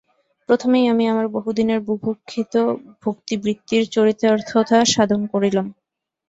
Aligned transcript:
প্রথমেই 0.49 0.85
আমি 0.87 1.03
আমার 1.07 1.27
বহুদিনের 1.35 1.79
বুভুক্ষিত 1.87 2.53
ভক্তিবৃত্তির 3.03 3.83
চরিতার্থতা 3.95 4.77
সাধন 4.93 5.21
করিলাম। 5.33 5.67